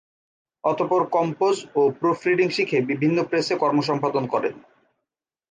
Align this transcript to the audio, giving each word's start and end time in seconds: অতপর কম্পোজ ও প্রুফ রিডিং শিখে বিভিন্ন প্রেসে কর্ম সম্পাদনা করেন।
অতপর 0.63 1.01
কম্পোজ 1.11 1.55
ও 1.75 1.81
প্রুফ 1.91 2.19
রিডিং 2.27 2.47
শিখে 2.49 2.77
বিভিন্ন 2.81 3.17
প্রেসে 3.23 3.55
কর্ম 3.55 3.79
সম্পাদনা 3.81 4.27
করেন। 4.27 4.55